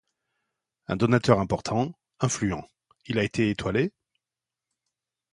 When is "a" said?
3.19-3.23